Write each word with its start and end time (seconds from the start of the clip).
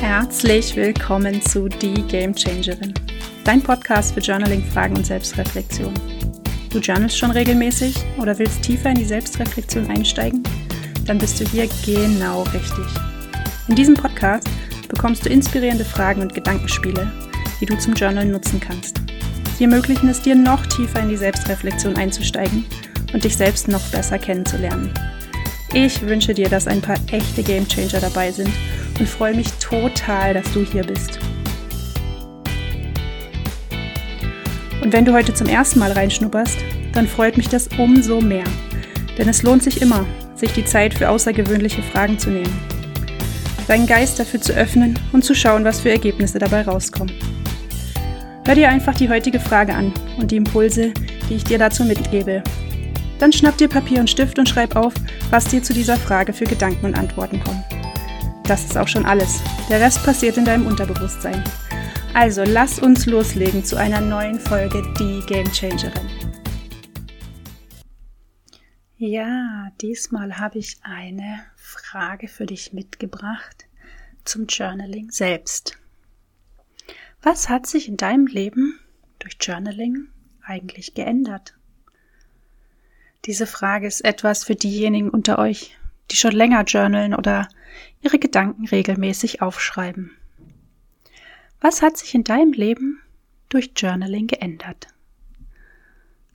Herzlich 0.00 0.76
willkommen 0.76 1.42
zu 1.42 1.68
Die 1.68 2.02
Game 2.04 2.34
Changerin, 2.34 2.94
dein 3.44 3.62
Podcast 3.62 4.14
für 4.14 4.20
Journaling, 4.20 4.64
Fragen 4.64 4.96
und 4.96 5.04
Selbstreflexion. 5.04 5.92
Du 6.70 6.78
journalst 6.78 7.18
schon 7.18 7.30
regelmäßig 7.30 7.94
oder 8.16 8.38
willst 8.38 8.62
tiefer 8.62 8.88
in 8.88 8.94
die 8.94 9.04
Selbstreflexion 9.04 9.90
einsteigen? 9.90 10.42
Dann 11.04 11.18
bist 11.18 11.38
du 11.38 11.44
hier 11.44 11.68
genau 11.84 12.44
richtig. 12.44 12.86
In 13.68 13.74
diesem 13.74 13.92
Podcast 13.92 14.48
bekommst 14.88 15.26
du 15.26 15.28
inspirierende 15.28 15.84
Fragen 15.84 16.22
und 16.22 16.32
Gedankenspiele, 16.32 17.12
die 17.60 17.66
du 17.66 17.76
zum 17.76 17.92
Journalen 17.92 18.32
nutzen 18.32 18.58
kannst. 18.58 19.02
Sie 19.58 19.64
ermöglichen 19.64 20.08
es 20.08 20.22
dir, 20.22 20.34
noch 20.34 20.64
tiefer 20.64 21.00
in 21.00 21.10
die 21.10 21.18
Selbstreflexion 21.18 21.96
einzusteigen 21.96 22.64
und 23.12 23.22
dich 23.22 23.36
selbst 23.36 23.68
noch 23.68 23.86
besser 23.90 24.18
kennenzulernen. 24.18 24.94
Ich 25.74 26.00
wünsche 26.00 26.32
dir, 26.32 26.48
dass 26.48 26.66
ein 26.66 26.80
paar 26.80 26.96
echte 27.12 27.42
Gamechanger 27.42 28.00
dabei 28.00 28.32
sind 28.32 28.50
und 29.00 29.08
freue 29.08 29.34
mich 29.34 29.50
total, 29.54 30.34
dass 30.34 30.52
du 30.52 30.64
hier 30.64 30.84
bist. 30.84 31.18
Und 34.82 34.92
wenn 34.92 35.04
du 35.04 35.12
heute 35.12 35.34
zum 35.34 35.46
ersten 35.46 35.78
Mal 35.78 35.92
reinschnupperst, 35.92 36.58
dann 36.92 37.08
freut 37.08 37.36
mich 37.36 37.48
das 37.48 37.68
umso 37.78 38.20
mehr. 38.20 38.44
Denn 39.18 39.28
es 39.28 39.42
lohnt 39.42 39.62
sich 39.62 39.82
immer, 39.82 40.06
sich 40.36 40.52
die 40.52 40.64
Zeit 40.64 40.94
für 40.94 41.08
außergewöhnliche 41.08 41.82
Fragen 41.82 42.18
zu 42.18 42.30
nehmen. 42.30 42.58
Deinen 43.66 43.86
Geist 43.86 44.18
dafür 44.18 44.40
zu 44.40 44.52
öffnen 44.52 44.98
und 45.12 45.24
zu 45.24 45.34
schauen, 45.34 45.64
was 45.64 45.80
für 45.80 45.90
Ergebnisse 45.90 46.38
dabei 46.38 46.62
rauskommen. 46.62 47.14
Hör 48.46 48.54
dir 48.54 48.68
einfach 48.68 48.94
die 48.94 49.08
heutige 49.08 49.38
Frage 49.38 49.74
an 49.74 49.92
und 50.18 50.30
die 50.30 50.36
Impulse, 50.36 50.92
die 51.28 51.34
ich 51.34 51.44
dir 51.44 51.58
dazu 51.58 51.84
mitgebe. 51.84 52.42
Dann 53.18 53.32
schnapp 53.32 53.58
dir 53.58 53.68
Papier 53.68 54.00
und 54.00 54.10
Stift 54.10 54.38
und 54.38 54.48
schreib 54.48 54.76
auf, 54.76 54.94
was 55.30 55.44
dir 55.44 55.62
zu 55.62 55.72
dieser 55.72 55.96
Frage 55.96 56.32
für 56.32 56.44
Gedanken 56.44 56.86
und 56.86 56.98
Antworten 56.98 57.38
kommen. 57.44 57.62
Das 58.50 58.64
ist 58.64 58.76
auch 58.76 58.88
schon 58.88 59.06
alles. 59.06 59.40
Der 59.68 59.80
Rest 59.80 60.02
passiert 60.02 60.36
in 60.36 60.44
deinem 60.44 60.66
Unterbewusstsein. 60.66 61.44
Also 62.14 62.42
lass 62.42 62.80
uns 62.80 63.06
loslegen 63.06 63.64
zu 63.64 63.76
einer 63.76 64.00
neuen 64.00 64.40
Folge 64.40 64.82
Die 64.98 65.20
Game 65.24 65.46
Changerin. 65.52 66.10
Ja, 68.96 69.70
diesmal 69.80 70.38
habe 70.38 70.58
ich 70.58 70.78
eine 70.82 71.44
Frage 71.54 72.26
für 72.26 72.44
dich 72.44 72.72
mitgebracht 72.72 73.68
zum 74.24 74.46
Journaling 74.46 75.12
selbst. 75.12 75.78
Was 77.22 77.48
hat 77.48 77.68
sich 77.68 77.86
in 77.86 77.96
deinem 77.96 78.26
Leben 78.26 78.80
durch 79.20 79.36
Journaling 79.40 80.08
eigentlich 80.42 80.94
geändert? 80.94 81.56
Diese 83.26 83.46
Frage 83.46 83.86
ist 83.86 84.04
etwas 84.04 84.42
für 84.42 84.56
diejenigen 84.56 85.08
unter 85.08 85.38
euch, 85.38 85.78
die 86.10 86.16
schon 86.16 86.32
länger 86.32 86.64
journalen 86.64 87.14
oder 87.14 87.48
ihre 88.02 88.18
Gedanken 88.18 88.66
regelmäßig 88.66 89.42
aufschreiben. 89.42 90.12
Was 91.60 91.82
hat 91.82 91.98
sich 91.98 92.14
in 92.14 92.24
deinem 92.24 92.52
Leben 92.52 93.00
durch 93.48 93.72
Journaling 93.76 94.26
geändert? 94.26 94.88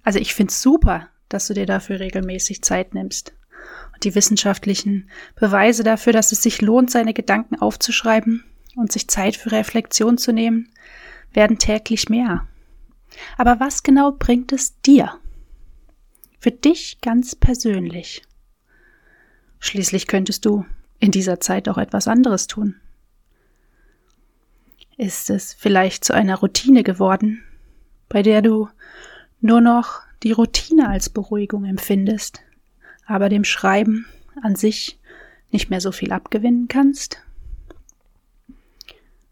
Also 0.04 0.20
ich 0.20 0.36
finde 0.36 0.52
es 0.52 0.62
super, 0.62 1.10
dass 1.30 1.48
du 1.48 1.54
dir 1.54 1.66
dafür 1.66 2.00
regelmäßig 2.00 2.62
Zeit 2.62 2.94
nimmst. 2.94 3.34
Und 3.94 4.04
die 4.04 4.14
wissenschaftlichen 4.14 5.10
Beweise 5.36 5.84
dafür, 5.84 6.14
dass 6.14 6.32
es 6.32 6.44
sich 6.44 6.62
lohnt, 6.62 6.92
seine 6.92 7.14
Gedanken 7.14 7.56
aufzuschreiben 7.56 8.44
und 8.76 8.92
sich 8.92 9.08
Zeit 9.08 9.36
für 9.36 9.52
Reflexion 9.52 10.20
zu 10.20 10.32
nehmen, 10.32 10.70
werden 11.34 11.58
täglich 11.58 12.10
mehr. 12.10 12.48
Aber 13.38 13.60
was 13.60 13.82
genau 13.82 14.12
bringt 14.12 14.52
es 14.52 14.80
dir? 14.82 15.18
Für 16.40 16.52
dich 16.52 17.02
ganz 17.02 17.36
persönlich. 17.36 18.22
Schließlich 19.66 20.06
könntest 20.06 20.46
du 20.46 20.64
in 21.00 21.10
dieser 21.10 21.40
Zeit 21.40 21.68
auch 21.68 21.80
etwas 21.80 22.08
anderes 22.08 22.46
tun. 22.46 22.76
Ist 24.96 25.32
es 25.32 25.56
vielleicht 25.56 26.06
zu 26.06 26.14
einer 26.14 26.36
Routine 26.36 26.84
geworden, 26.84 27.44
bei 28.08 28.22
der 28.22 28.44
du 28.44 28.70
nur 29.42 29.62
noch 29.62 30.02
die 30.22 30.34
Routine 30.34 30.88
als 30.88 31.10
Beruhigung 31.10 31.66
empfindest, 31.66 32.42
aber 33.08 33.28
dem 33.28 33.44
Schreiben 33.44 34.06
an 34.44 34.56
sich 34.56 35.00
nicht 35.50 35.72
mehr 35.72 35.82
so 35.82 35.92
viel 35.92 36.12
abgewinnen 36.12 36.68
kannst? 36.68 37.18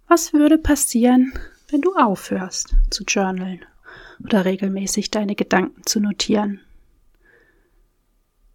Was 0.08 0.34
würde 0.34 0.58
passieren, 0.58 1.32
wenn 1.70 1.82
du 1.82 1.94
aufhörst 1.96 2.74
zu 2.90 3.04
journalen 3.04 3.64
oder 4.24 4.46
regelmäßig 4.46 5.12
deine 5.12 5.36
Gedanken 5.36 5.84
zu 5.86 6.00
notieren? 6.00 6.60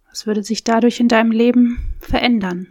Was 0.09 0.25
würde 0.25 0.43
sich 0.43 0.63
dadurch 0.63 0.99
in 0.99 1.07
deinem 1.07 1.31
Leben 1.31 1.95
verändern? 1.99 2.67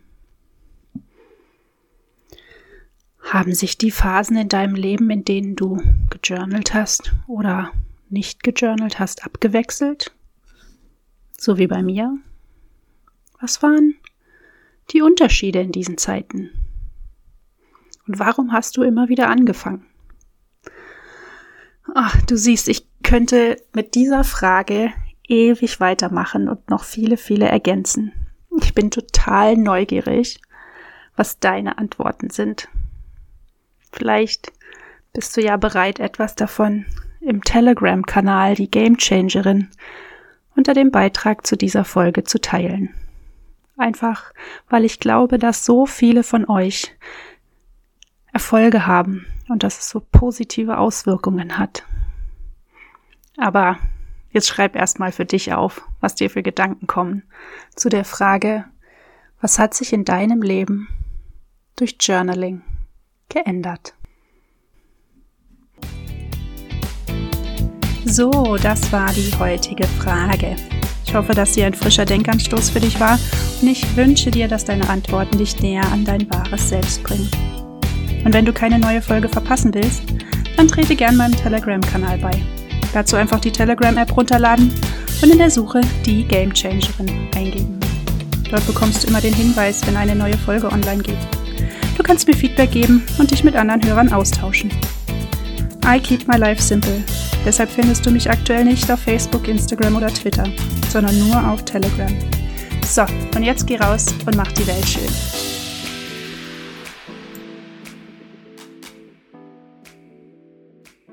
Haben 3.20 3.54
sich 3.54 3.78
die 3.78 3.90
Phasen 3.90 4.36
in 4.36 4.48
deinem 4.48 4.74
Leben, 4.74 5.10
in 5.10 5.24
denen 5.24 5.54
du 5.54 5.80
gejournalt 6.10 6.74
hast 6.74 7.12
oder 7.26 7.72
nicht 8.08 8.42
gejournalt 8.42 8.98
hast, 8.98 9.24
abgewechselt? 9.24 10.12
So 11.38 11.58
wie 11.58 11.66
bei 11.66 11.82
mir? 11.82 12.18
Was 13.40 13.62
waren 13.62 13.94
die 14.90 15.02
Unterschiede 15.02 15.60
in 15.60 15.72
diesen 15.72 15.98
Zeiten? 15.98 16.50
Und 18.06 18.18
warum 18.18 18.52
hast 18.52 18.76
du 18.76 18.82
immer 18.82 19.08
wieder 19.08 19.28
angefangen? 19.28 19.84
Ach, 21.94 22.20
du 22.22 22.36
siehst, 22.36 22.68
ich 22.68 22.86
könnte 23.02 23.56
mit 23.74 23.94
dieser 23.94 24.24
Frage 24.24 24.92
ewig 25.28 25.80
weitermachen 25.80 26.48
und 26.48 26.68
noch 26.70 26.84
viele, 26.84 27.16
viele 27.16 27.46
ergänzen. 27.46 28.12
Ich 28.60 28.74
bin 28.74 28.90
total 28.90 29.56
neugierig, 29.56 30.40
was 31.16 31.38
deine 31.38 31.78
Antworten 31.78 32.30
sind. 32.30 32.68
Vielleicht 33.92 34.52
bist 35.12 35.36
du 35.36 35.42
ja 35.42 35.56
bereit, 35.56 36.00
etwas 36.00 36.34
davon 36.34 36.86
im 37.20 37.42
Telegram-Kanal 37.42 38.54
Die 38.54 38.70
Game 38.70 38.96
Changerin 38.96 39.68
unter 40.56 40.74
dem 40.74 40.90
Beitrag 40.90 41.46
zu 41.46 41.56
dieser 41.56 41.84
Folge 41.84 42.24
zu 42.24 42.40
teilen. 42.40 42.94
Einfach, 43.76 44.32
weil 44.68 44.84
ich 44.84 44.98
glaube, 44.98 45.38
dass 45.38 45.64
so 45.64 45.86
viele 45.86 46.24
von 46.24 46.48
euch 46.48 46.96
Erfolge 48.32 48.86
haben 48.86 49.26
und 49.48 49.62
dass 49.62 49.78
es 49.78 49.88
so 49.88 50.00
positive 50.00 50.78
Auswirkungen 50.78 51.58
hat. 51.58 51.84
Aber 53.36 53.78
Jetzt 54.30 54.48
schreib 54.48 54.76
erstmal 54.76 55.12
für 55.12 55.24
dich 55.24 55.52
auf, 55.52 55.82
was 56.00 56.14
dir 56.14 56.28
für 56.28 56.42
Gedanken 56.42 56.86
kommen 56.86 57.22
zu 57.74 57.88
der 57.88 58.04
Frage, 58.04 58.64
was 59.40 59.58
hat 59.58 59.74
sich 59.74 59.92
in 59.92 60.04
deinem 60.04 60.42
Leben 60.42 60.88
durch 61.76 61.96
Journaling 62.00 62.62
geändert? 63.28 63.94
So, 68.04 68.56
das 68.56 68.90
war 68.90 69.12
die 69.12 69.32
heutige 69.38 69.86
Frage. 69.86 70.56
Ich 71.04 71.14
hoffe, 71.14 71.34
dass 71.34 71.54
sie 71.54 71.64
ein 71.64 71.74
frischer 71.74 72.04
Denkanstoß 72.04 72.70
für 72.70 72.80
dich 72.80 72.98
war 73.00 73.18
und 73.60 73.68
ich 73.68 73.96
wünsche 73.96 74.30
dir, 74.30 74.48
dass 74.48 74.64
deine 74.64 74.88
Antworten 74.88 75.38
dich 75.38 75.60
näher 75.60 75.84
an 75.92 76.04
dein 76.04 76.28
wahres 76.30 76.68
Selbst 76.68 77.02
bringen. 77.02 77.30
Und 78.24 78.34
wenn 78.34 78.44
du 78.44 78.52
keine 78.52 78.78
neue 78.78 79.00
Folge 79.00 79.28
verpassen 79.28 79.72
willst, 79.72 80.02
dann 80.56 80.68
trete 80.68 80.96
gern 80.96 81.16
meinem 81.16 81.36
Telegram-Kanal 81.36 82.18
bei. 82.18 82.57
Dazu 82.98 83.14
einfach 83.14 83.38
die 83.38 83.52
Telegram-App 83.52 84.16
runterladen 84.16 84.74
und 85.22 85.30
in 85.30 85.38
der 85.38 85.52
Suche 85.52 85.82
die 86.04 86.24
Game 86.24 86.52
Changerin 86.52 87.28
eingeben. 87.36 87.78
Dort 88.50 88.66
bekommst 88.66 89.04
du 89.04 89.06
immer 89.06 89.20
den 89.20 89.32
Hinweis, 89.32 89.86
wenn 89.86 89.96
eine 89.96 90.16
neue 90.16 90.36
Folge 90.36 90.66
online 90.66 91.04
geht. 91.04 91.18
Du 91.96 92.02
kannst 92.02 92.26
mir 92.26 92.34
Feedback 92.34 92.72
geben 92.72 93.06
und 93.18 93.30
dich 93.30 93.44
mit 93.44 93.54
anderen 93.54 93.84
Hörern 93.86 94.12
austauschen. 94.12 94.72
I 95.86 96.00
keep 96.00 96.26
my 96.26 96.38
life 96.38 96.60
simple. 96.60 97.04
Deshalb 97.46 97.70
findest 97.70 98.04
du 98.04 98.10
mich 98.10 98.28
aktuell 98.28 98.64
nicht 98.64 98.90
auf 98.90 98.98
Facebook, 98.98 99.46
Instagram 99.46 99.94
oder 99.94 100.08
Twitter, 100.08 100.48
sondern 100.90 101.16
nur 101.20 101.50
auf 101.50 101.64
Telegram. 101.64 102.12
So, 102.84 103.02
und 103.36 103.44
jetzt 103.44 103.68
geh 103.68 103.76
raus 103.76 104.06
und 104.26 104.36
mach 104.36 104.50
die 104.50 104.66
Welt 104.66 104.88
schön. 104.88 105.57